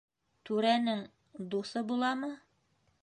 Түрәнең... 0.49 1.03
дуҫы 1.53 1.85
буламы? 1.93 2.35